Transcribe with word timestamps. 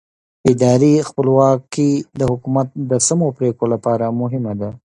اداري 0.51 0.93
خپلواکي 1.09 1.89
د 2.19 2.21
حکومت 2.31 2.67
د 2.89 2.91
سمو 3.07 3.27
پرېکړو 3.37 3.67
لپاره 3.73 4.05
مهمه 4.21 4.53
ده 4.61 4.69